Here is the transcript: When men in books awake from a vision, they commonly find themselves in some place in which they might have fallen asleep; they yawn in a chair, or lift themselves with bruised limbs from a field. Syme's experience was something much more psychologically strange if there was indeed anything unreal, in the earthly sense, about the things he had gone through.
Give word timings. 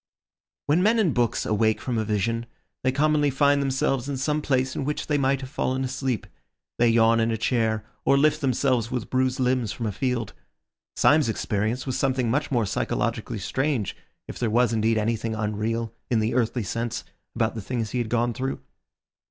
When 0.65 0.81
men 0.81 0.97
in 0.97 1.13
books 1.13 1.45
awake 1.45 1.79
from 1.79 1.99
a 1.99 2.03
vision, 2.03 2.47
they 2.83 2.91
commonly 2.91 3.29
find 3.29 3.61
themselves 3.61 4.09
in 4.09 4.17
some 4.17 4.41
place 4.41 4.75
in 4.75 4.83
which 4.83 5.05
they 5.05 5.19
might 5.19 5.41
have 5.41 5.49
fallen 5.51 5.83
asleep; 5.83 6.25
they 6.79 6.89
yawn 6.89 7.19
in 7.19 7.29
a 7.29 7.37
chair, 7.37 7.85
or 8.03 8.17
lift 8.17 8.41
themselves 8.41 8.89
with 8.89 9.11
bruised 9.11 9.39
limbs 9.39 9.71
from 9.71 9.85
a 9.85 9.91
field. 9.91 10.33
Syme's 10.95 11.29
experience 11.29 11.85
was 11.85 11.99
something 11.99 12.31
much 12.31 12.49
more 12.49 12.65
psychologically 12.65 13.37
strange 13.37 13.95
if 14.27 14.39
there 14.39 14.49
was 14.49 14.73
indeed 14.73 14.97
anything 14.97 15.35
unreal, 15.35 15.93
in 16.09 16.19
the 16.19 16.33
earthly 16.33 16.63
sense, 16.63 17.03
about 17.35 17.53
the 17.53 17.61
things 17.61 17.91
he 17.91 17.99
had 17.99 18.09
gone 18.09 18.33
through. 18.33 18.59